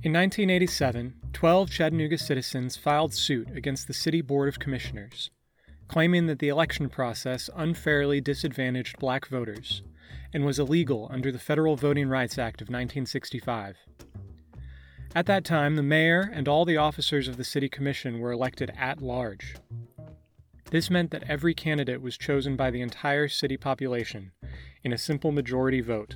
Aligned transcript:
In 0.00 0.12
1987, 0.12 1.14
12 1.32 1.70
Chattanooga 1.70 2.18
citizens 2.18 2.76
filed 2.76 3.12
suit 3.12 3.50
against 3.50 3.88
the 3.88 3.92
City 3.92 4.20
Board 4.20 4.48
of 4.48 4.60
Commissioners, 4.60 5.32
claiming 5.88 6.26
that 6.26 6.38
the 6.38 6.46
election 6.46 6.88
process 6.88 7.50
unfairly 7.56 8.20
disadvantaged 8.20 9.00
black 9.00 9.26
voters 9.26 9.82
and 10.32 10.44
was 10.44 10.60
illegal 10.60 11.08
under 11.10 11.32
the 11.32 11.38
Federal 11.40 11.74
Voting 11.74 12.08
Rights 12.08 12.38
Act 12.38 12.60
of 12.60 12.66
1965. 12.68 13.76
At 15.16 15.26
that 15.26 15.44
time, 15.44 15.74
the 15.74 15.82
mayor 15.82 16.30
and 16.32 16.46
all 16.46 16.64
the 16.64 16.76
officers 16.76 17.26
of 17.26 17.36
the 17.36 17.42
City 17.42 17.68
Commission 17.68 18.20
were 18.20 18.30
elected 18.30 18.72
at 18.78 19.02
large. 19.02 19.56
This 20.70 20.90
meant 20.90 21.10
that 21.10 21.28
every 21.28 21.54
candidate 21.54 22.00
was 22.00 22.16
chosen 22.16 22.54
by 22.54 22.70
the 22.70 22.82
entire 22.82 23.26
city 23.26 23.56
population 23.56 24.30
in 24.84 24.92
a 24.92 24.98
simple 24.98 25.32
majority 25.32 25.80
vote. 25.80 26.14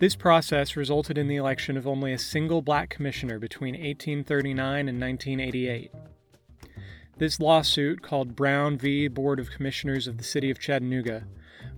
This 0.00 0.16
process 0.16 0.76
resulted 0.76 1.18
in 1.18 1.28
the 1.28 1.36
election 1.36 1.76
of 1.76 1.86
only 1.86 2.14
a 2.14 2.18
single 2.18 2.62
black 2.62 2.88
commissioner 2.88 3.38
between 3.38 3.74
1839 3.74 4.88
and 4.88 4.98
1988. 4.98 5.92
This 7.18 7.38
lawsuit, 7.38 8.00
called 8.00 8.34
Brown 8.34 8.78
v. 8.78 9.08
Board 9.08 9.38
of 9.38 9.50
Commissioners 9.50 10.06
of 10.06 10.16
the 10.16 10.24
City 10.24 10.50
of 10.50 10.58
Chattanooga, 10.58 11.26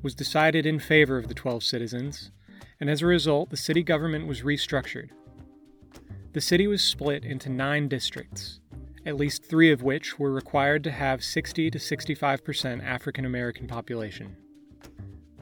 was 0.04 0.14
decided 0.14 0.66
in 0.66 0.78
favor 0.78 1.18
of 1.18 1.26
the 1.26 1.34
12 1.34 1.64
citizens, 1.64 2.30
and 2.78 2.88
as 2.88 3.02
a 3.02 3.06
result, 3.06 3.50
the 3.50 3.56
city 3.56 3.82
government 3.82 4.28
was 4.28 4.42
restructured. 4.42 5.08
The 6.32 6.40
city 6.40 6.68
was 6.68 6.80
split 6.80 7.24
into 7.24 7.48
nine 7.48 7.88
districts, 7.88 8.60
at 9.04 9.16
least 9.16 9.44
three 9.44 9.72
of 9.72 9.82
which 9.82 10.20
were 10.20 10.30
required 10.30 10.84
to 10.84 10.92
have 10.92 11.24
60 11.24 11.72
to 11.72 11.78
65% 11.78 12.84
African 12.84 13.24
American 13.24 13.66
population. 13.66 14.36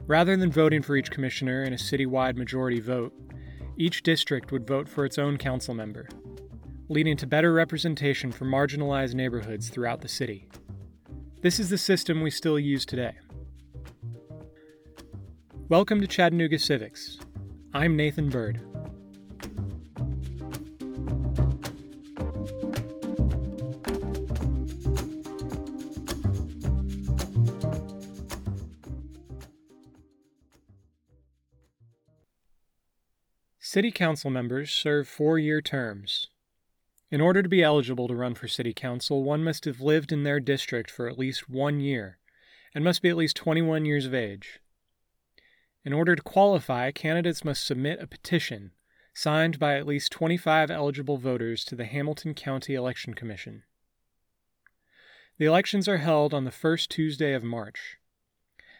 Rather 0.07 0.35
than 0.35 0.51
voting 0.51 0.81
for 0.81 0.95
each 0.95 1.11
commissioner 1.11 1.63
in 1.63 1.73
a 1.73 1.77
citywide 1.77 2.35
majority 2.35 2.79
vote, 2.79 3.13
each 3.77 4.03
district 4.03 4.51
would 4.51 4.67
vote 4.67 4.89
for 4.89 5.05
its 5.05 5.17
own 5.17 5.37
council 5.37 5.73
member, 5.73 6.07
leading 6.89 7.15
to 7.15 7.27
better 7.27 7.53
representation 7.53 8.31
for 8.31 8.45
marginalized 8.45 9.13
neighborhoods 9.13 9.69
throughout 9.69 10.01
the 10.01 10.07
city. 10.07 10.49
This 11.41 11.59
is 11.59 11.69
the 11.69 11.77
system 11.77 12.21
we 12.21 12.31
still 12.31 12.59
use 12.59 12.85
today. 12.85 13.13
Welcome 15.69 16.01
to 16.01 16.07
Chattanooga 16.07 16.59
Civics. 16.59 17.19
I'm 17.73 17.95
Nathan 17.95 18.29
Bird. 18.29 18.59
City 33.63 33.91
Council 33.91 34.31
members 34.31 34.71
serve 34.71 35.07
four 35.07 35.37
year 35.37 35.61
terms. 35.61 36.29
In 37.11 37.21
order 37.21 37.43
to 37.43 37.47
be 37.47 37.61
eligible 37.61 38.07
to 38.07 38.15
run 38.15 38.33
for 38.33 38.47
City 38.47 38.73
Council, 38.73 39.23
one 39.23 39.43
must 39.43 39.65
have 39.65 39.79
lived 39.79 40.11
in 40.11 40.23
their 40.23 40.39
district 40.39 40.89
for 40.89 41.07
at 41.07 41.19
least 41.19 41.47
one 41.47 41.79
year 41.79 42.17
and 42.73 42.83
must 42.83 43.03
be 43.03 43.09
at 43.09 43.15
least 43.15 43.35
21 43.35 43.85
years 43.85 44.07
of 44.07 44.15
age. 44.15 44.61
In 45.85 45.93
order 45.93 46.15
to 46.15 46.23
qualify, 46.23 46.89
candidates 46.89 47.45
must 47.45 47.63
submit 47.63 48.01
a 48.01 48.07
petition 48.07 48.71
signed 49.13 49.59
by 49.59 49.77
at 49.77 49.85
least 49.85 50.11
25 50.11 50.71
eligible 50.71 51.17
voters 51.17 51.63
to 51.65 51.75
the 51.75 51.85
Hamilton 51.85 52.33
County 52.33 52.73
Election 52.73 53.13
Commission. 53.13 53.61
The 55.37 55.45
elections 55.45 55.87
are 55.87 55.97
held 55.97 56.33
on 56.33 56.45
the 56.45 56.51
first 56.51 56.89
Tuesday 56.89 57.33
of 57.33 57.43
March. 57.43 57.97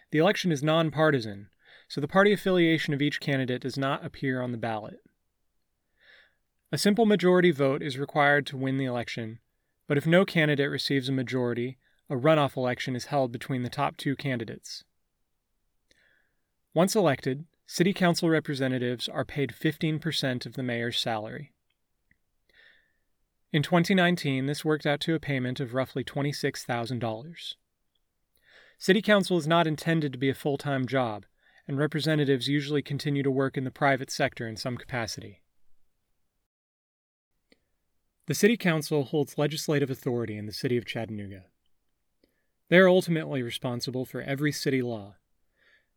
The 0.09 0.17
election 0.17 0.51
is 0.51 0.63
nonpartisan, 0.63 1.49
so 1.91 1.99
the 1.99 2.07
party 2.07 2.31
affiliation 2.31 2.93
of 2.93 3.01
each 3.01 3.19
candidate 3.19 3.63
does 3.63 3.77
not 3.77 4.05
appear 4.05 4.41
on 4.41 4.53
the 4.53 4.57
ballot. 4.57 5.01
A 6.71 6.77
simple 6.77 7.05
majority 7.05 7.51
vote 7.51 7.83
is 7.83 7.99
required 7.99 8.45
to 8.45 8.55
win 8.55 8.77
the 8.77 8.85
election, 8.85 9.39
but 9.89 9.97
if 9.97 10.07
no 10.07 10.23
candidate 10.23 10.69
receives 10.69 11.09
a 11.09 11.11
majority, 11.11 11.77
a 12.09 12.15
runoff 12.15 12.55
election 12.55 12.95
is 12.95 13.07
held 13.07 13.33
between 13.33 13.63
the 13.63 13.69
top 13.69 13.97
two 13.97 14.15
candidates. 14.15 14.85
Once 16.73 16.95
elected, 16.95 17.43
City 17.67 17.91
Council 17.91 18.29
representatives 18.29 19.09
are 19.09 19.25
paid 19.25 19.49
15% 19.49 20.45
of 20.45 20.53
the 20.53 20.63
mayor's 20.63 20.97
salary. 20.97 21.51
In 23.51 23.63
2019, 23.63 24.45
this 24.45 24.63
worked 24.63 24.85
out 24.85 25.01
to 25.01 25.13
a 25.13 25.19
payment 25.19 25.59
of 25.59 25.73
roughly 25.73 26.05
$26,000. 26.05 27.55
City 28.77 29.01
Council 29.01 29.37
is 29.37 29.45
not 29.45 29.67
intended 29.67 30.13
to 30.13 30.17
be 30.17 30.29
a 30.29 30.33
full 30.33 30.57
time 30.57 30.87
job, 30.87 31.25
and 31.67 31.77
representatives 31.77 32.47
usually 32.47 32.81
continue 32.81 33.23
to 33.23 33.31
work 33.31 33.57
in 33.57 33.63
the 33.63 33.71
private 33.71 34.11
sector 34.11 34.47
in 34.47 34.55
some 34.55 34.77
capacity. 34.77 35.41
The 38.27 38.33
City 38.33 38.57
Council 38.57 39.03
holds 39.03 39.37
legislative 39.37 39.89
authority 39.89 40.37
in 40.37 40.45
the 40.45 40.53
City 40.53 40.77
of 40.77 40.85
Chattanooga. 40.85 41.45
They 42.69 42.77
are 42.77 42.87
ultimately 42.87 43.41
responsible 43.41 44.05
for 44.05 44.21
every 44.21 44.51
city 44.51 44.81
law 44.81 45.15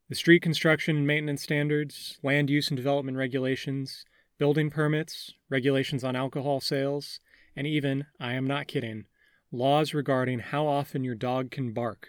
the 0.08 0.14
street 0.14 0.42
construction 0.42 0.98
and 0.98 1.06
maintenance 1.06 1.42
standards, 1.42 2.18
land 2.22 2.50
use 2.50 2.68
and 2.68 2.76
development 2.76 3.16
regulations, 3.16 4.04
building 4.38 4.68
permits, 4.68 5.32
regulations 5.48 6.04
on 6.04 6.14
alcohol 6.14 6.60
sales, 6.60 7.20
and 7.56 7.66
even, 7.66 8.04
I 8.20 8.34
am 8.34 8.46
not 8.46 8.66
kidding, 8.66 9.06
laws 9.50 9.94
regarding 9.94 10.40
how 10.40 10.66
often 10.66 11.04
your 11.04 11.14
dog 11.14 11.50
can 11.50 11.72
bark. 11.72 12.08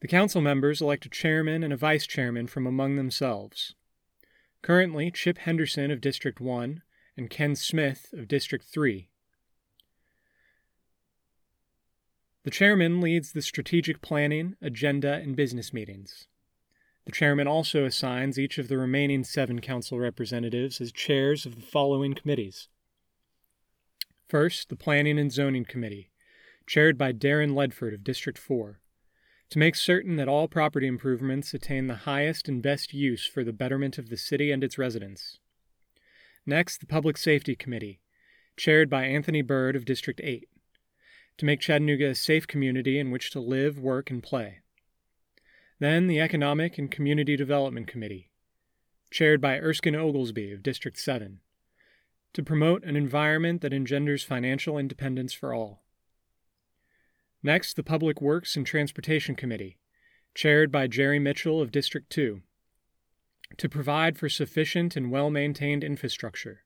The 0.00 0.08
council 0.08 0.42
members 0.42 0.82
elect 0.82 1.06
a 1.06 1.10
chairman 1.10 1.62
and 1.62 1.72
a 1.72 1.76
vice 1.76 2.06
chairman 2.06 2.46
from 2.48 2.66
among 2.66 2.96
themselves. 2.96 3.74
Currently, 4.60 5.10
Chip 5.10 5.38
Henderson 5.38 5.90
of 5.90 6.00
District 6.00 6.40
1 6.40 6.82
and 7.16 7.30
Ken 7.30 7.56
Smith 7.56 8.12
of 8.12 8.28
District 8.28 8.64
3. 8.64 9.08
The 12.44 12.50
chairman 12.50 13.00
leads 13.00 13.32
the 13.32 13.42
strategic 13.42 14.02
planning, 14.02 14.56
agenda, 14.60 15.14
and 15.14 15.34
business 15.34 15.72
meetings. 15.72 16.28
The 17.06 17.12
chairman 17.12 17.46
also 17.46 17.84
assigns 17.84 18.38
each 18.38 18.58
of 18.58 18.68
the 18.68 18.76
remaining 18.76 19.24
seven 19.24 19.60
council 19.60 19.98
representatives 19.98 20.80
as 20.80 20.92
chairs 20.92 21.46
of 21.46 21.56
the 21.56 21.62
following 21.62 22.14
committees. 22.14 22.68
First, 24.28 24.68
the 24.68 24.76
Planning 24.76 25.18
and 25.18 25.32
Zoning 25.32 25.64
Committee, 25.64 26.10
chaired 26.66 26.98
by 26.98 27.12
Darrin 27.12 27.54
Ledford 27.54 27.94
of 27.94 28.04
District 28.04 28.38
4 28.38 28.80
to 29.50 29.58
make 29.58 29.76
certain 29.76 30.16
that 30.16 30.28
all 30.28 30.48
property 30.48 30.86
improvements 30.86 31.54
attain 31.54 31.86
the 31.86 31.94
highest 31.94 32.48
and 32.48 32.62
best 32.62 32.92
use 32.92 33.26
for 33.26 33.44
the 33.44 33.52
betterment 33.52 33.98
of 33.98 34.08
the 34.08 34.16
city 34.16 34.50
and 34.50 34.64
its 34.64 34.78
residents. 34.78 35.38
Next, 36.44 36.78
the 36.78 36.86
Public 36.86 37.16
Safety 37.16 37.54
Committee, 37.54 38.00
chaired 38.56 38.90
by 38.90 39.04
Anthony 39.04 39.42
Byrd 39.42 39.76
of 39.76 39.84
District 39.84 40.20
8, 40.22 40.48
to 41.38 41.44
make 41.44 41.60
Chattanooga 41.60 42.10
a 42.10 42.14
safe 42.14 42.46
community 42.46 42.98
in 42.98 43.10
which 43.10 43.30
to 43.30 43.40
live, 43.40 43.78
work, 43.78 44.10
and 44.10 44.22
play. 44.22 44.60
Then, 45.78 46.06
the 46.06 46.20
Economic 46.20 46.78
and 46.78 46.90
Community 46.90 47.36
Development 47.36 47.86
Committee, 47.86 48.30
chaired 49.10 49.40
by 49.40 49.58
Erskine 49.58 49.94
Oglesby 49.94 50.52
of 50.52 50.62
District 50.62 50.98
7, 50.98 51.40
to 52.32 52.42
promote 52.42 52.84
an 52.84 52.96
environment 52.96 53.60
that 53.60 53.72
engenders 53.72 54.22
financial 54.22 54.78
independence 54.78 55.32
for 55.32 55.54
all. 55.54 55.82
Next, 57.46 57.76
the 57.76 57.84
Public 57.84 58.20
Works 58.20 58.56
and 58.56 58.66
Transportation 58.66 59.36
Committee, 59.36 59.78
chaired 60.34 60.72
by 60.72 60.88
Jerry 60.88 61.20
Mitchell 61.20 61.62
of 61.62 61.70
District 61.70 62.10
2, 62.10 62.42
to 63.56 63.68
provide 63.68 64.18
for 64.18 64.28
sufficient 64.28 64.96
and 64.96 65.12
well 65.12 65.30
maintained 65.30 65.84
infrastructure. 65.84 66.64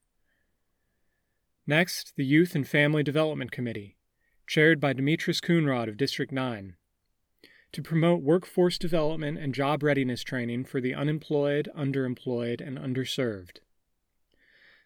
Next, 1.66 2.14
the 2.16 2.24
Youth 2.24 2.54
and 2.54 2.66
Family 2.66 3.02
Development 3.02 3.52
Committee, 3.52 3.98
chaired 4.46 4.80
by 4.80 4.94
Demetrius 4.94 5.42
Coonrod 5.42 5.90
of 5.90 5.98
District 5.98 6.32
9, 6.32 6.76
to 7.72 7.82
promote 7.82 8.22
workforce 8.22 8.78
development 8.78 9.36
and 9.36 9.54
job 9.54 9.82
readiness 9.82 10.22
training 10.22 10.64
for 10.64 10.80
the 10.80 10.94
unemployed, 10.94 11.68
underemployed, 11.76 12.66
and 12.66 12.78
underserved. 12.78 13.58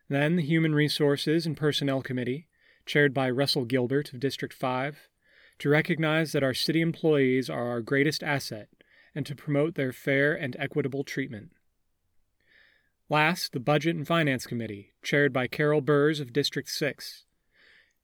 Then, 0.08 0.34
the 0.34 0.42
Human 0.42 0.74
Resources 0.74 1.46
and 1.46 1.56
Personnel 1.56 2.02
Committee, 2.02 2.48
chaired 2.84 3.14
by 3.14 3.30
Russell 3.30 3.64
Gilbert 3.64 4.12
of 4.12 4.19
District 4.19 4.52
5, 4.52 5.08
to 5.58 5.68
recognize 5.68 6.32
that 6.32 6.42
our 6.42 6.54
city 6.54 6.80
employees 6.80 7.48
are 7.48 7.68
our 7.68 7.80
greatest 7.80 8.22
asset 8.22 8.68
and 9.14 9.24
to 9.26 9.34
promote 9.34 9.74
their 9.74 9.92
fair 9.92 10.34
and 10.34 10.56
equitable 10.58 11.04
treatment. 11.04 11.52
Last, 13.08 13.52
the 13.52 13.60
Budget 13.60 13.96
and 13.96 14.06
Finance 14.06 14.46
Committee, 14.46 14.92
chaired 15.02 15.32
by 15.32 15.46
Carol 15.46 15.82
Berz 15.82 16.20
of 16.20 16.32
District 16.32 16.68
6, 16.68 17.24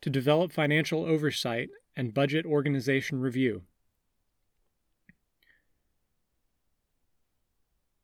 to 0.02 0.10
develop 0.10 0.52
financial 0.52 1.04
oversight 1.04 1.70
and 1.96 2.14
budget 2.14 2.46
organization 2.46 3.20
review. 3.20 3.62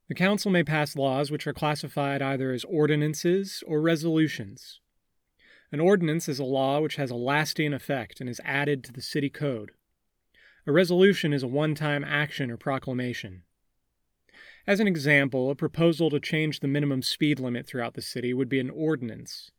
The 0.07 0.15
Council 0.15 0.51
may 0.51 0.63
pass 0.63 0.95
laws 0.95 1.31
which 1.31 1.45
are 1.47 1.53
classified 1.53 2.21
either 2.21 2.51
as 2.51 2.63
ordinances 2.63 3.63
or 3.67 3.81
resolutions. 3.81 4.79
An 5.71 5.79
ordinance 5.81 6.29
is 6.29 6.39
a 6.39 6.45
law 6.45 6.79
which 6.79 6.95
has 6.95 7.11
a 7.11 7.15
lasting 7.15 7.73
effect 7.73 8.21
and 8.21 8.29
is 8.29 8.39
added 8.45 8.83
to 8.83 8.93
the 8.93 9.01
city 9.01 9.29
code. 9.29 9.71
A 10.65 10.71
resolution 10.71 11.33
is 11.33 11.43
a 11.43 11.47
one 11.47 11.75
time 11.75 12.03
action 12.03 12.49
or 12.49 12.57
proclamation. 12.57 13.43
As 14.65 14.79
an 14.79 14.87
example, 14.87 15.49
a 15.49 15.55
proposal 15.55 16.09
to 16.09 16.19
change 16.19 16.59
the 16.59 16.67
minimum 16.67 17.01
speed 17.01 17.39
limit 17.39 17.65
throughout 17.65 17.93
the 17.93 18.01
city 18.01 18.33
would 18.33 18.49
be 18.49 18.59
an 18.59 18.69
ordinance, 18.69 19.51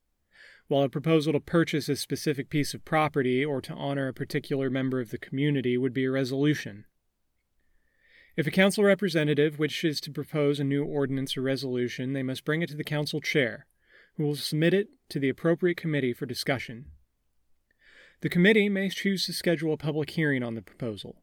while 0.66 0.82
a 0.82 0.88
proposal 0.88 1.32
to 1.32 1.40
purchase 1.40 1.88
a 1.88 1.96
specific 1.96 2.48
piece 2.50 2.74
of 2.74 2.84
property 2.84 3.44
or 3.44 3.60
to 3.62 3.74
honor 3.74 4.08
a 4.08 4.14
particular 4.14 4.68
member 4.68 5.00
of 5.00 5.10
the 5.10 5.18
community 5.18 5.78
would 5.78 5.94
be 5.94 6.04
a 6.04 6.10
resolution. 6.10 6.84
If 8.36 8.46
a 8.46 8.50
council 8.50 8.84
representative 8.84 9.58
wishes 9.58 10.00
to 10.02 10.12
propose 10.12 10.60
a 10.60 10.64
new 10.64 10.84
ordinance 10.84 11.36
or 11.36 11.42
resolution, 11.42 12.12
they 12.12 12.22
must 12.22 12.44
bring 12.44 12.62
it 12.62 12.68
to 12.68 12.76
the 12.76 12.84
council 12.84 13.20
chair, 13.20 13.66
who 14.18 14.24
will 14.24 14.36
submit 14.36 14.74
it 14.74 14.88
to 15.08 15.18
the 15.18 15.30
appropriate 15.30 15.78
committee 15.78 16.12
for 16.12 16.26
discussion. 16.26 16.84
The 18.20 18.28
committee 18.28 18.68
may 18.68 18.90
choose 18.90 19.24
to 19.24 19.32
schedule 19.32 19.72
a 19.72 19.78
public 19.78 20.10
hearing 20.10 20.42
on 20.42 20.54
the 20.54 20.60
proposal. 20.60 21.22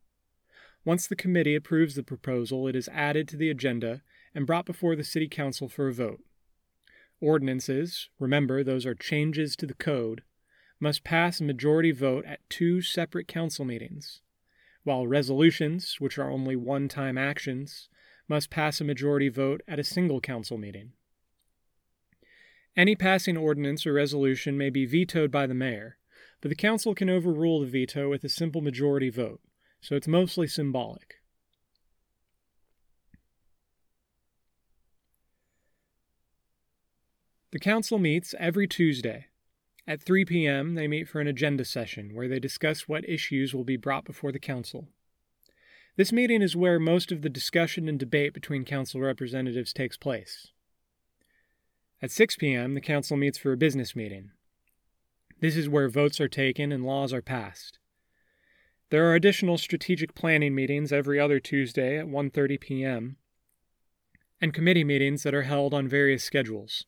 Once 0.84 1.06
the 1.06 1.16
committee 1.16 1.54
approves 1.54 1.94
the 1.94 2.02
proposal, 2.02 2.68
it 2.68 2.76
is 2.76 2.90
added 2.92 3.28
to 3.28 3.38
the 3.38 3.52
agenda 3.52 4.02
and 4.34 4.48
brought 4.48 4.66
before 4.66 4.96
the 4.96 5.04
City 5.04 5.28
Council 5.28 5.70
for 5.70 5.88
a 5.88 5.94
vote. 5.94 6.22
Ordinances, 7.22 8.10
remember 8.20 8.64
those 8.64 8.88
are 8.88 8.96
changes 8.96 9.56
to 9.58 9.68
the 9.68 9.76
code, 9.76 10.24
must 10.80 11.04
pass 11.04 11.40
a 11.40 11.44
majority 11.44 11.92
vote 11.92 12.26
at 12.26 12.50
two 12.50 12.82
separate 12.82 13.28
council 13.28 13.66
meetings 13.66 14.22
while 14.86 15.08
resolutions, 15.08 15.96
which 16.00 16.18
are 16.18 16.30
only 16.30 16.56
one 16.56 16.88
time 16.88 17.18
actions, 17.18 17.90
must 18.30 18.52
pass 18.52 18.80
a 18.80 18.84
majority 18.86 19.30
vote 19.30 19.62
at 19.68 19.80
a 19.80 19.84
single 19.84 20.22
council 20.22 20.58
meeting. 20.58 20.94
Any 22.78 22.96
passing 22.96 23.38
ordinance 23.38 23.86
or 23.86 23.94
resolution 23.94 24.58
may 24.58 24.70
be 24.70 24.86
vetoed 24.86 25.32
by 25.32 25.48
the 25.48 25.54
mayor, 25.54 25.98
but 26.42 26.50
the 26.50 26.56
council 26.56 26.94
can 26.94 27.10
overrule 27.10 27.62
the 27.62 27.68
veto 27.68 28.10
with 28.10 28.24
a 28.24 28.30
simple 28.30 28.62
majority 28.62 29.10
vote, 29.10 29.40
so 29.80 29.96
it's 29.96 30.08
mostly 30.08 30.48
symbolic. 30.48 31.16
The 37.52 37.60
council 37.60 37.98
meets 37.98 38.36
every 38.38 38.68
Tuesday, 38.68 39.28
at 39.88 40.02
3 40.02 40.26
p.m., 40.26 40.74
they 40.74 40.88
meet 40.88 41.08
for 41.08 41.22
an 41.22 41.28
agenda 41.28 41.64
session 41.64 42.14
where 42.14 42.28
they 42.28 42.40
discuss 42.40 42.88
what 42.88 43.08
issues 43.08 43.54
will 43.54 43.64
be 43.64 43.78
brought 43.78 44.04
before 44.04 44.32
the 44.32 44.40
council. 44.40 44.90
This 45.96 46.12
meeting 46.12 46.42
is 46.42 46.56
where 46.56 46.80
most 46.80 47.12
of 47.14 47.22
the 47.22 47.30
discussion 47.30 47.88
and 47.88 47.98
debate 47.98 48.34
between 48.34 48.66
council 48.66 49.00
representatives 49.00 49.72
takes 49.72 49.96
place. 49.96 50.52
At 52.06 52.12
6 52.12 52.36
p.m., 52.36 52.76
the 52.76 52.82
council 52.82 53.18
meets 53.18 53.40
for 53.40 53.52
a 53.52 53.58
business 53.58 53.96
meeting. 53.96 54.30
This 55.40 55.56
is 55.56 55.68
where 55.68 55.90
votes 55.90 56.22
are 56.22 56.28
taken 56.28 56.72
and 56.72 56.86
laws 56.86 57.12
are 57.12 57.22
passed. 57.24 57.80
There 58.92 59.10
are 59.10 59.16
additional 59.16 59.58
strategic 59.58 60.14
planning 60.14 60.54
meetings 60.54 60.94
every 60.94 61.20
other 61.20 61.40
Tuesday 61.40 61.98
at 61.98 62.06
1:30 62.06 62.60
p.m. 62.60 63.18
and 64.40 64.54
committee 64.54 64.84
meetings 64.84 65.24
that 65.24 65.34
are 65.34 65.50
held 65.50 65.74
on 65.74 65.88
various 65.88 66.24
schedules. 66.24 66.86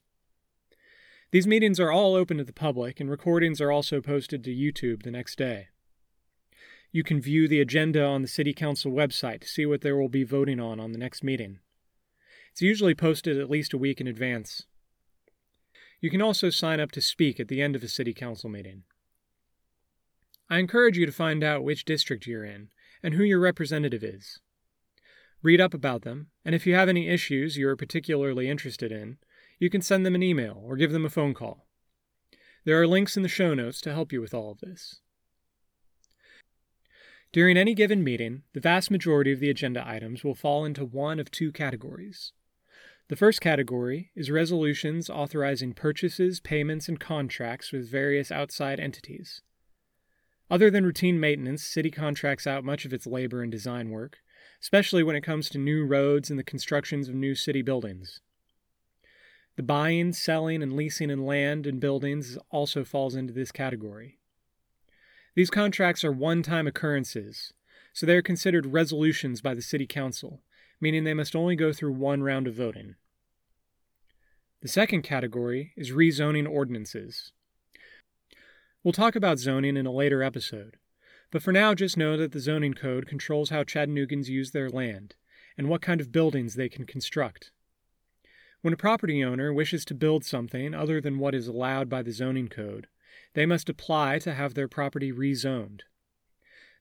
These 1.31 1.47
meetings 1.47 1.79
are 1.79 1.91
all 1.91 2.13
open 2.13 2.37
to 2.37 2.43
the 2.43 2.53
public, 2.53 2.99
and 2.99 3.09
recordings 3.09 3.59
are 3.59 3.71
also 3.71 4.01
posted 4.01 4.43
to 4.43 4.55
YouTube 4.55 5.01
the 5.01 5.09
next 5.09 5.35
day. 5.39 5.69
You 6.91 7.01
can 7.01 7.19
view 7.19 7.47
the 7.47 7.59
agenda 7.59 8.05
on 8.05 8.21
the 8.21 8.27
City 8.27 8.53
Council 8.53 8.91
website 8.91 9.41
to 9.41 9.47
see 9.47 9.65
what 9.65 9.81
they 9.81 9.91
will 9.91 10.09
be 10.09 10.23
voting 10.23 10.59
on 10.59 10.79
on 10.79 10.91
the 10.91 10.99
next 10.99 11.23
meeting. 11.23 11.57
It's 12.51 12.61
usually 12.61 12.93
posted 12.93 13.39
at 13.39 13.49
least 13.49 13.73
a 13.73 13.79
week 13.79 13.99
in 13.99 14.05
advance. 14.05 14.67
You 15.99 16.09
can 16.09 16.21
also 16.21 16.49
sign 16.49 16.79
up 16.79 16.91
to 16.91 17.01
speak 17.01 17.39
at 17.39 17.47
the 17.47 17.61
end 17.61 17.75
of 17.75 17.83
a 17.83 17.87
City 17.87 18.13
Council 18.13 18.49
meeting. 18.49 18.83
I 20.49 20.59
encourage 20.59 20.97
you 20.97 21.05
to 21.05 21.11
find 21.11 21.43
out 21.43 21.63
which 21.63 21.85
district 21.85 22.27
you're 22.27 22.45
in 22.45 22.69
and 23.03 23.13
who 23.13 23.23
your 23.23 23.39
representative 23.39 24.03
is. 24.03 24.39
Read 25.41 25.59
up 25.59 25.73
about 25.73 26.03
them, 26.03 26.27
and 26.45 26.55
if 26.55 26.65
you 26.65 26.75
have 26.75 26.89
any 26.89 27.09
issues 27.09 27.57
you 27.57 27.67
are 27.67 27.75
particularly 27.75 28.49
interested 28.49 28.91
in, 28.91 29.17
you 29.59 29.69
can 29.69 29.81
send 29.81 30.05
them 30.05 30.15
an 30.15 30.23
email 30.23 30.61
or 30.63 30.75
give 30.75 30.91
them 30.91 31.05
a 31.05 31.09
phone 31.09 31.33
call. 31.33 31.67
There 32.63 32.79
are 32.81 32.87
links 32.87 33.17
in 33.17 33.23
the 33.23 33.29
show 33.29 33.53
notes 33.53 33.81
to 33.81 33.93
help 33.93 34.11
you 34.11 34.21
with 34.21 34.33
all 34.33 34.51
of 34.51 34.59
this. 34.59 35.01
During 37.31 37.57
any 37.57 37.73
given 37.73 38.03
meeting, 38.03 38.43
the 38.53 38.59
vast 38.59 38.89
majority 38.89 39.31
of 39.31 39.39
the 39.39 39.49
agenda 39.49 39.87
items 39.87 40.23
will 40.23 40.35
fall 40.35 40.65
into 40.65 40.85
one 40.85 41.19
of 41.19 41.29
two 41.29 41.51
categories. 41.51 42.31
The 43.09 43.15
first 43.15 43.39
category 43.39 44.11
is 44.15 44.29
resolutions 44.29 45.09
authorizing 45.09 45.73
purchases, 45.73 46.41
payments, 46.41 46.89
and 46.89 46.99
contracts 46.99 47.71
with 47.71 47.89
various 47.89 48.31
outside 48.31 48.81
entities. 48.81 49.41
Other 50.51 50.69
than 50.69 50.85
routine 50.85 51.17
maintenance, 51.17 51.63
City 51.63 51.89
contracts 51.89 52.45
out 52.45 52.65
much 52.65 52.83
of 52.83 52.93
its 52.93 53.07
labor 53.07 53.41
and 53.41 53.51
design 53.51 53.91
work, 53.91 54.19
especially 54.61 55.03
when 55.03 55.15
it 55.15 55.23
comes 55.23 55.49
to 55.49 55.57
new 55.57 55.85
roads 55.85 56.29
and 56.29 56.37
the 56.37 56.43
constructions 56.43 57.07
of 57.07 57.15
new 57.15 57.33
city 57.33 57.61
buildings. 57.61 58.19
The 59.55 59.63
buying, 59.63 60.11
selling, 60.11 60.61
and 60.61 60.73
leasing 60.73 61.09
in 61.09 61.25
land 61.25 61.65
and 61.65 61.79
buildings 61.79 62.37
also 62.51 62.83
falls 62.83 63.15
into 63.15 63.33
this 63.33 63.51
category. 63.51 64.19
These 65.35 65.49
contracts 65.49 66.03
are 66.03 66.11
one 66.11 66.43
time 66.43 66.67
occurrences, 66.67 67.53
so 67.93 68.05
they 68.05 68.15
are 68.15 68.21
considered 68.21 68.65
resolutions 68.67 69.41
by 69.41 69.53
the 69.53 69.61
City 69.61 69.87
Council, 69.87 70.41
meaning 70.79 71.03
they 71.03 71.13
must 71.13 71.35
only 71.35 71.55
go 71.55 71.73
through 71.73 71.93
one 71.93 72.23
round 72.23 72.47
of 72.47 72.55
voting. 72.55 72.95
The 74.61 74.67
second 74.67 75.03
category 75.03 75.73
is 75.77 75.91
rezoning 75.91 76.49
ordinances. 76.49 77.31
We'll 78.83 78.91
talk 78.91 79.15
about 79.15 79.39
zoning 79.39 79.77
in 79.77 79.85
a 79.85 79.91
later 79.91 80.23
episode, 80.23 80.77
but 81.31 81.43
for 81.43 81.51
now 81.51 81.73
just 81.73 81.97
know 81.97 82.17
that 82.17 82.31
the 82.31 82.39
zoning 82.39 82.73
code 82.73 83.07
controls 83.07 83.49
how 83.49 83.63
Chattanoogan's 83.63 84.29
use 84.29 84.51
their 84.51 84.69
land 84.69 85.15
and 85.57 85.67
what 85.67 85.81
kind 85.81 85.99
of 85.99 86.11
buildings 86.11 86.55
they 86.55 86.69
can 86.69 86.85
construct. 86.85 87.51
When 88.61 88.73
a 88.73 88.77
property 88.77 89.23
owner 89.23 89.53
wishes 89.53 89.85
to 89.85 89.93
build 89.93 90.25
something 90.25 90.73
other 90.73 90.99
than 90.99 91.19
what 91.19 91.35
is 91.35 91.47
allowed 91.47 91.89
by 91.89 92.01
the 92.01 92.11
zoning 92.11 92.47
code, 92.47 92.87
they 93.33 93.45
must 93.45 93.69
apply 93.69 94.19
to 94.19 94.33
have 94.33 94.53
their 94.53 94.67
property 94.67 95.11
rezoned. 95.11 95.81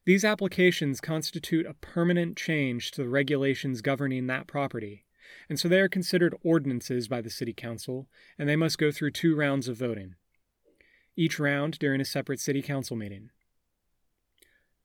These 0.06 0.24
applications 0.24 1.00
constitute 1.00 1.66
a 1.66 1.74
permanent 1.74 2.36
change 2.36 2.92
to 2.92 3.02
the 3.02 3.08
regulations 3.08 3.82
governing 3.82 4.28
that 4.28 4.46
property, 4.46 5.04
and 5.48 5.58
so 5.58 5.66
they 5.66 5.80
are 5.80 5.88
considered 5.88 6.36
ordinances 6.44 7.08
by 7.08 7.20
the 7.20 7.28
City 7.28 7.52
Council, 7.52 8.06
and 8.38 8.48
they 8.48 8.54
must 8.54 8.78
go 8.78 8.92
through 8.92 9.10
two 9.10 9.34
rounds 9.34 9.66
of 9.66 9.76
voting, 9.76 10.14
each 11.16 11.40
round 11.40 11.80
during 11.80 12.00
a 12.00 12.04
separate 12.04 12.38
City 12.38 12.62
Council 12.62 12.94
meeting. 12.96 13.30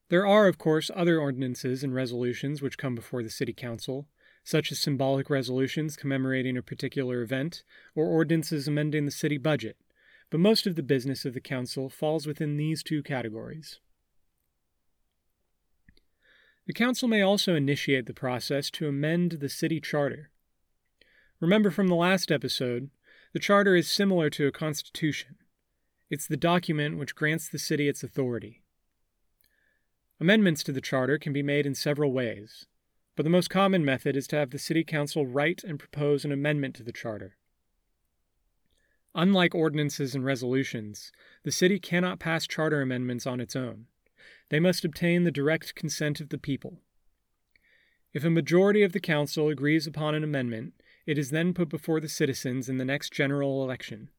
There 0.09 0.25
are, 0.25 0.48
of 0.48 0.57
course, 0.57 0.89
other 0.95 1.19
ordinances 1.19 1.84
and 1.84 1.93
resolutions 1.93 2.63
which 2.63 2.79
come 2.79 2.95
before 2.95 3.22
the 3.22 3.29
City 3.29 3.53
Council, 3.53 4.07
such 4.43 4.72
as 4.72 4.79
symbolic 4.79 5.29
resolutions 5.29 5.95
commemorating 5.95 6.57
a 6.57 6.63
particular 6.63 7.22
event 7.22 7.63
or 7.93 8.07
ordinances 8.07 8.67
amending 8.67 9.05
the 9.05 9.12
city 9.12 9.38
budget, 9.38 9.77
but 10.31 10.39
most 10.39 10.65
of 10.65 10.75
the 10.75 10.81
business 10.81 11.25
of 11.25 11.36
the 11.36 11.39
council 11.39 11.89
falls 11.89 12.25
within 12.25 12.57
these 12.57 12.81
two 12.81 13.03
categories. 13.03 13.79
The 16.71 16.75
council 16.75 17.09
may 17.09 17.21
also 17.21 17.53
initiate 17.53 18.05
the 18.05 18.13
process 18.13 18.71
to 18.71 18.87
amend 18.87 19.33
the 19.33 19.49
city 19.49 19.81
charter. 19.81 20.31
Remember 21.41 21.69
from 21.69 21.89
the 21.89 21.95
last 21.95 22.31
episode, 22.31 22.91
the 23.33 23.39
charter 23.39 23.75
is 23.75 23.89
similar 23.91 24.29
to 24.29 24.47
a 24.47 24.53
constitution. 24.53 25.35
It's 26.09 26.27
the 26.27 26.37
document 26.37 26.97
which 26.97 27.13
grants 27.13 27.49
the 27.49 27.59
city 27.59 27.89
its 27.89 28.03
authority. 28.03 28.63
Amendments 30.21 30.63
to 30.63 30.71
the 30.71 30.79
charter 30.79 31.17
can 31.17 31.33
be 31.33 31.43
made 31.43 31.65
in 31.65 31.75
several 31.75 32.13
ways 32.13 32.67
but 33.17 33.23
the 33.23 33.29
most 33.29 33.49
common 33.49 33.83
method 33.83 34.15
is 34.15 34.25
to 34.27 34.37
have 34.37 34.51
the 34.51 34.57
City 34.57 34.85
Council 34.85 35.27
write 35.27 35.65
and 35.65 35.77
propose 35.77 36.23
an 36.23 36.31
amendment 36.31 36.73
to 36.75 36.83
the 36.83 36.93
Charter. 36.93 37.35
Unlike 39.13 39.53
ordinances 39.53 40.15
and 40.15 40.23
resolutions, 40.23 41.11
the 41.43 41.51
City 41.51 41.79
cannot 41.79 42.21
pass 42.21 42.47
charter 42.47 42.81
amendments 42.81 43.27
on 43.27 43.41
its 43.41 43.57
own. 43.57 43.87
They 44.51 44.60
must 44.60 44.84
obtain 44.84 45.24
the 45.24 45.31
direct 45.31 45.75
consent 45.75 46.20
of 46.20 46.27
the 46.27 46.38
people. 46.38 46.81
If 48.13 48.25
a 48.25 48.29
majority 48.29 48.84
of 48.84 48.91
the 48.91 49.00
Council 49.00 49.48
agrees 49.48 49.88
upon 49.88 50.13
an 50.13 50.25
amendment, 50.25 50.74
it 51.05 51.17
is 51.17 51.29
then 51.29 51.53
put 51.53 51.70
before 51.70 52.01
the 52.01 52.10
citizens 52.10 52.67
in 52.67 52.75
the 52.75 52.84
next 52.84 53.13
general 53.13 53.63
election, 53.63 54.10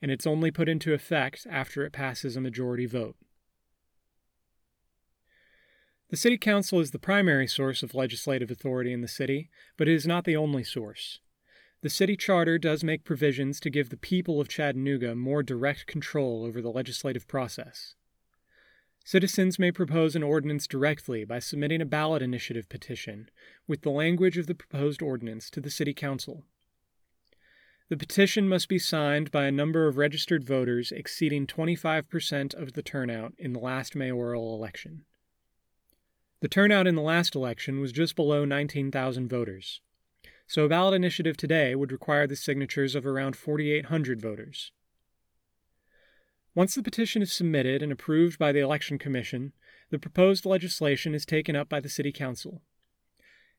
and 0.00 0.12
it's 0.12 0.24
only 0.24 0.52
put 0.52 0.68
into 0.68 0.94
effect 0.94 1.48
after 1.50 1.84
it 1.84 1.92
passes 1.92 2.36
a 2.36 2.40
majority 2.40 2.86
vote. 2.86 3.16
The 6.10 6.16
City 6.16 6.38
Council 6.38 6.78
is 6.78 6.92
the 6.92 7.00
primary 7.00 7.48
source 7.48 7.82
of 7.82 7.92
legislative 7.92 8.52
authority 8.52 8.92
in 8.92 9.00
the 9.00 9.08
city, 9.08 9.50
but 9.76 9.88
it 9.88 9.94
is 9.94 10.06
not 10.06 10.22
the 10.22 10.36
only 10.36 10.62
source. 10.62 11.18
The 11.80 11.90
city 11.90 12.16
charter 12.16 12.56
does 12.56 12.84
make 12.84 13.02
provisions 13.02 13.58
to 13.58 13.70
give 13.70 13.88
the 13.88 13.96
people 13.96 14.40
of 14.40 14.48
Chattanooga 14.48 15.16
more 15.16 15.42
direct 15.42 15.88
control 15.88 16.44
over 16.44 16.62
the 16.62 16.70
legislative 16.70 17.26
process. 17.26 17.96
Citizens 19.04 19.58
may 19.58 19.72
propose 19.72 20.14
an 20.14 20.22
ordinance 20.22 20.66
directly 20.66 21.24
by 21.24 21.38
submitting 21.40 21.80
a 21.80 21.86
ballot 21.86 22.22
initiative 22.22 22.68
petition 22.68 23.28
with 23.66 23.82
the 23.82 23.90
language 23.90 24.38
of 24.38 24.46
the 24.46 24.54
proposed 24.54 25.02
ordinance 25.02 25.50
to 25.50 25.60
the 25.60 25.70
City 25.70 25.92
Council. 25.92 26.44
The 27.88 27.96
petition 27.96 28.48
must 28.48 28.68
be 28.68 28.78
signed 28.78 29.30
by 29.30 29.44
a 29.44 29.52
number 29.52 29.86
of 29.86 29.96
registered 29.96 30.44
voters 30.44 30.92
exceeding 30.92 31.46
25% 31.46 32.54
of 32.54 32.72
the 32.72 32.82
turnout 32.82 33.34
in 33.38 33.52
the 33.52 33.58
last 33.58 33.94
mayoral 33.96 34.54
election. 34.54 35.04
The 36.40 36.48
turnout 36.48 36.86
in 36.86 36.94
the 36.94 37.02
last 37.02 37.34
election 37.34 37.80
was 37.80 37.92
just 37.92 38.16
below 38.16 38.44
19,000 38.44 39.28
voters. 39.28 39.80
so 40.46 40.64
a 40.64 40.68
ballot 40.68 40.94
initiative 40.94 41.36
today 41.36 41.74
would 41.74 41.92
require 41.92 42.26
the 42.26 42.36
signatures 42.36 42.94
of 42.94 43.06
around 43.06 43.36
4,800 43.36 44.20
voters. 44.20 44.72
Once 46.54 46.74
the 46.74 46.82
petition 46.82 47.22
is 47.22 47.32
submitted 47.32 47.82
and 47.82 47.90
approved 47.90 48.38
by 48.38 48.52
the 48.52 48.60
Election 48.60 48.98
Commission, 48.98 49.52
the 49.90 49.98
proposed 49.98 50.44
legislation 50.44 51.14
is 51.14 51.24
taken 51.24 51.56
up 51.56 51.68
by 51.68 51.80
the 51.80 51.88
City 51.88 52.12
Council. 52.12 52.60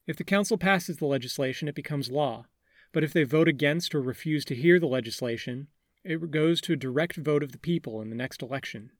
If 0.06 0.16
the 0.18 0.24
Council 0.24 0.58
passes 0.58 0.98
the 0.98 1.06
legislation, 1.08 1.68
it 1.68 1.76
becomes 1.76 2.12
law, 2.12 2.46
but 2.92 3.04
if 3.04 3.12
they 3.12 3.24
vote 3.24 3.48
against 3.48 3.96
or 3.96 4.02
refuse 4.02 4.46
to 4.46 4.56
hear 4.56 4.80
the 4.80 4.86
legislation, 4.86 5.68
it 6.04 6.30
goes 6.30 6.62
to 6.62 6.74
a 6.74 6.78
direct 6.78 7.16
vote 7.16 7.42
of 7.42 7.52
the 7.52 7.58
people 7.58 8.00
in 8.02 8.10
the 8.10 8.16
next 8.16 8.44
election. 8.44 8.92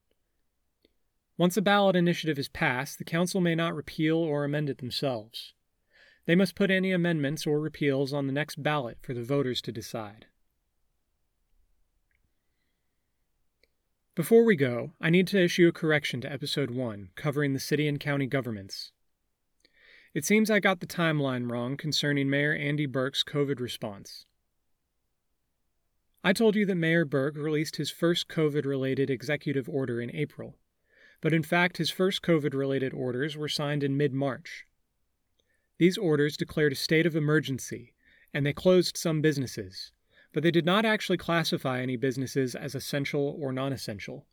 Once 1.36 1.56
a 1.56 1.62
ballot 1.62 1.94
initiative 1.94 2.38
is 2.38 2.48
passed, 2.48 2.98
the 2.98 3.04
Council 3.04 3.40
may 3.40 3.54
not 3.54 3.76
repeal 3.76 4.16
or 4.16 4.44
amend 4.44 4.70
it 4.70 4.78
themselves. 4.78 5.52
They 6.26 6.34
must 6.34 6.56
put 6.56 6.70
any 6.70 6.90
amendments 6.90 7.46
or 7.46 7.60
repeals 7.60 8.12
on 8.12 8.26
the 8.26 8.32
next 8.32 8.62
ballot 8.62 8.98
for 9.02 9.14
the 9.14 9.22
voters 9.22 9.60
to 9.62 9.72
decide. 9.72 10.26
Before 14.14 14.44
we 14.44 14.54
go, 14.54 14.92
I 15.00 15.10
need 15.10 15.26
to 15.28 15.42
issue 15.42 15.66
a 15.66 15.72
correction 15.72 16.20
to 16.20 16.32
Episode 16.32 16.70
1, 16.70 17.08
covering 17.16 17.52
the 17.52 17.58
city 17.58 17.88
and 17.88 17.98
county 17.98 18.28
governments. 18.28 18.92
It 20.14 20.24
seems 20.24 20.52
I 20.52 20.60
got 20.60 20.78
the 20.78 20.86
timeline 20.86 21.50
wrong 21.50 21.76
concerning 21.76 22.30
Mayor 22.30 22.54
Andy 22.54 22.86
Berke's 22.86 23.24
COVID 23.24 23.58
response. 23.58 24.24
I 26.22 26.32
told 26.32 26.54
you 26.54 26.64
that 26.64 26.76
Mayor 26.76 27.04
Berke 27.04 27.36
released 27.36 27.74
his 27.74 27.90
first 27.90 28.28
COVID 28.28 28.64
related 28.64 29.10
executive 29.10 29.68
order 29.68 30.00
in 30.00 30.14
April, 30.14 30.58
but 31.20 31.32
in 31.32 31.42
fact, 31.42 31.78
his 31.78 31.90
first 31.90 32.22
COVID 32.22 32.54
related 32.54 32.94
orders 32.94 33.36
were 33.36 33.48
signed 33.48 33.82
in 33.82 33.96
mid 33.96 34.12
March. 34.12 34.64
These 35.78 35.98
orders 35.98 36.36
declared 36.36 36.70
a 36.70 36.76
state 36.76 37.04
of 37.04 37.16
emergency, 37.16 37.94
and 38.32 38.46
they 38.46 38.52
closed 38.52 38.96
some 38.96 39.20
businesses, 39.20 39.90
but 40.34 40.42
they 40.42 40.50
did 40.50 40.66
not 40.66 40.84
actually 40.84 41.16
classify 41.16 41.80
any 41.80 41.96
businesses 41.96 42.56
as 42.56 42.74
essential 42.74 43.36
or 43.40 43.52
non 43.52 43.72
essential, 43.72 44.26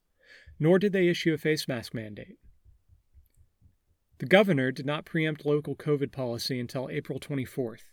nor 0.59 0.79
did 0.79 0.91
they 0.91 1.07
issue 1.07 1.33
a 1.33 1.37
face 1.37 1.67
mask 1.67 1.93
mandate. 1.93 2.39
The 4.17 4.25
governor 4.25 4.71
did 4.71 4.85
not 4.85 5.05
preempt 5.05 5.45
local 5.45 5.75
COVID 5.75 6.11
policy 6.11 6.59
until 6.59 6.89
April 6.89 7.19
24th, 7.19 7.83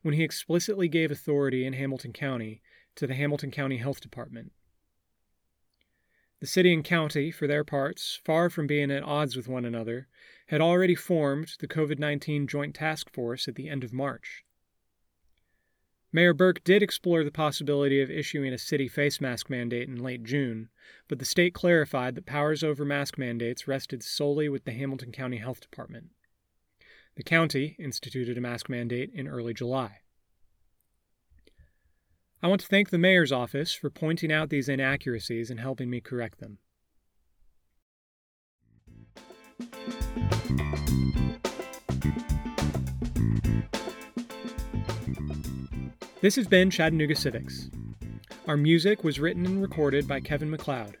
when 0.00 0.14
he 0.14 0.24
explicitly 0.24 0.88
gave 0.88 1.10
authority 1.10 1.66
in 1.66 1.74
Hamilton 1.74 2.12
County 2.12 2.62
to 2.96 3.06
the 3.06 3.14
Hamilton 3.14 3.50
County 3.50 3.76
Health 3.76 4.00
Department. 4.00 4.52
The 6.40 6.46
city 6.46 6.72
and 6.72 6.82
county, 6.82 7.30
for 7.30 7.46
their 7.46 7.64
parts, 7.64 8.18
far 8.24 8.50
from 8.50 8.66
being 8.66 8.90
at 8.90 9.04
odds 9.04 9.36
with 9.36 9.46
one 9.46 9.64
another, 9.64 10.08
had 10.46 10.60
already 10.60 10.94
formed 10.94 11.52
the 11.60 11.68
COVID 11.68 11.98
19 11.98 12.46
Joint 12.46 12.74
Task 12.74 13.12
Force 13.12 13.46
at 13.46 13.54
the 13.54 13.68
end 13.68 13.84
of 13.84 13.92
March. 13.92 14.42
Mayor 16.14 16.34
Berke 16.34 16.62
did 16.62 16.82
explore 16.82 17.24
the 17.24 17.30
possibility 17.30 18.02
of 18.02 18.10
issuing 18.10 18.52
a 18.52 18.58
city 18.58 18.86
face 18.86 19.18
mask 19.18 19.48
mandate 19.48 19.88
in 19.88 19.96
late 19.96 20.24
June, 20.24 20.68
but 21.08 21.18
the 21.18 21.24
state 21.24 21.54
clarified 21.54 22.14
that 22.14 22.26
powers 22.26 22.62
over 22.62 22.84
mask 22.84 23.16
mandates 23.16 23.66
rested 23.66 24.02
solely 24.02 24.46
with 24.48 24.64
the 24.64 24.72
Hamilton 24.72 25.10
County 25.10 25.38
Health 25.38 25.60
Department. 25.60 26.08
The 27.16 27.22
county 27.22 27.76
instituted 27.78 28.36
a 28.36 28.42
mask 28.42 28.68
mandate 28.68 29.10
in 29.14 29.26
early 29.26 29.54
July. 29.54 30.00
I 32.42 32.48
want 32.48 32.60
to 32.60 32.66
thank 32.66 32.90
the 32.90 32.98
mayor's 32.98 33.32
office 33.32 33.72
for 33.72 33.88
pointing 33.88 34.32
out 34.32 34.50
these 34.50 34.68
inaccuracies 34.68 35.48
and 35.48 35.60
helping 35.60 35.88
me 35.88 36.00
correct 36.00 36.40
them. 36.40 36.58
This 46.22 46.36
has 46.36 46.46
been 46.46 46.70
Chattanooga 46.70 47.16
Civics. 47.16 47.68
Our 48.46 48.56
music 48.56 49.02
was 49.02 49.18
written 49.18 49.44
and 49.44 49.60
recorded 49.60 50.06
by 50.06 50.20
Kevin 50.20 50.50
MacLeod. 50.50 50.96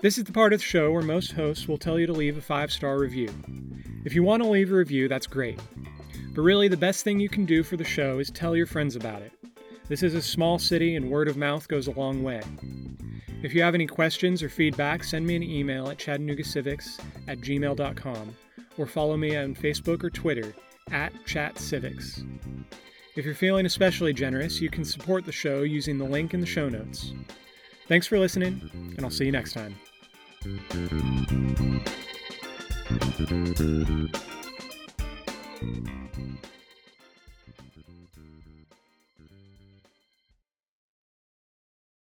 This 0.00 0.16
is 0.16 0.24
the 0.24 0.32
part 0.32 0.54
of 0.54 0.60
the 0.60 0.64
show 0.64 0.90
where 0.90 1.02
most 1.02 1.32
hosts 1.32 1.68
will 1.68 1.76
tell 1.76 1.98
you 1.98 2.06
to 2.06 2.14
leave 2.14 2.38
a 2.38 2.40
five 2.40 2.72
star 2.72 2.98
review. 2.98 3.28
If 4.06 4.14
you 4.14 4.22
want 4.22 4.42
to 4.42 4.48
leave 4.48 4.72
a 4.72 4.74
review, 4.74 5.06
that's 5.06 5.26
great. 5.26 5.60
But 6.34 6.40
really, 6.40 6.66
the 6.66 6.78
best 6.78 7.04
thing 7.04 7.20
you 7.20 7.28
can 7.28 7.44
do 7.44 7.62
for 7.62 7.76
the 7.76 7.84
show 7.84 8.20
is 8.20 8.30
tell 8.30 8.56
your 8.56 8.64
friends 8.64 8.96
about 8.96 9.20
it. 9.20 9.32
This 9.86 10.02
is 10.02 10.14
a 10.14 10.22
small 10.22 10.58
city, 10.58 10.96
and 10.96 11.10
word 11.10 11.28
of 11.28 11.36
mouth 11.36 11.68
goes 11.68 11.88
a 11.88 11.92
long 11.92 12.22
way. 12.22 12.40
If 13.42 13.52
you 13.52 13.60
have 13.60 13.74
any 13.74 13.86
questions 13.86 14.42
or 14.42 14.48
feedback, 14.48 15.04
send 15.04 15.26
me 15.26 15.36
an 15.36 15.42
email 15.42 15.90
at 15.90 15.98
chattanoogacivics 15.98 16.98
at 17.28 17.40
gmail.com 17.40 18.34
or 18.78 18.86
follow 18.86 19.18
me 19.18 19.36
on 19.36 19.54
Facebook 19.54 20.02
or 20.04 20.08
Twitter 20.08 20.54
at 20.90 21.12
chatcivics. 21.26 22.24
If 23.16 23.24
you're 23.24 23.34
feeling 23.34 23.66
especially 23.66 24.12
generous, 24.12 24.60
you 24.60 24.70
can 24.70 24.84
support 24.84 25.26
the 25.26 25.32
show 25.32 25.62
using 25.62 25.98
the 25.98 26.04
link 26.04 26.32
in 26.32 26.40
the 26.40 26.46
show 26.46 26.68
notes. 26.68 27.12
Thanks 27.88 28.06
for 28.06 28.18
listening, 28.18 28.70
and 28.96 29.04
I'll 29.04 29.10
see 29.10 29.26
you 29.26 29.32
next 29.32 29.52
time. 29.52 29.74